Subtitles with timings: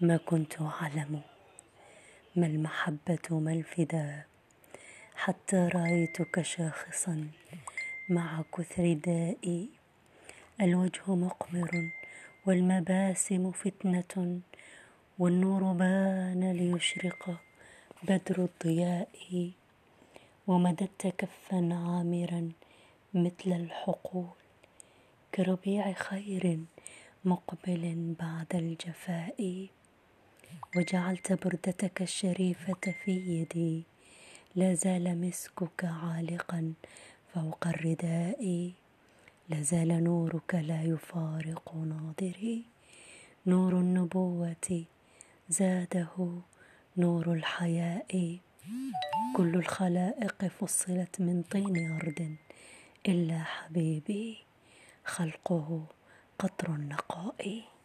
[0.00, 1.20] ما كنت أعلم.
[2.36, 4.26] ما المحبة ما الفداء.
[5.14, 7.28] حتى رأيتك شاخصا
[8.08, 9.68] مع كثر دائي.
[10.60, 11.90] الوجه مقمر
[12.46, 14.40] والمباسم فتنة
[15.18, 17.40] والنور بان ليشرق
[18.02, 19.50] بدر الضياء.
[20.46, 22.52] ومددت كفا عامرا
[23.14, 24.28] مثل الحقول
[25.34, 26.58] كربيع خير
[27.24, 29.66] مقبل بعد الجفاء.
[30.76, 33.84] وجعلت بردتك الشريفة في يدي.
[34.54, 36.72] لا زال مسكك عالقا
[37.34, 38.72] فوق الرداء.
[39.48, 42.64] لا زال نورك لا يفارق ناظري.
[43.46, 44.84] نور النبوة
[45.48, 46.08] زاده
[46.96, 48.38] نور الحياء.
[49.36, 52.36] كل الخلائق فصلت من طين أرض
[53.08, 54.38] إلا حبيبي.
[55.04, 55.86] خلقه
[56.38, 57.75] قطر النقاء.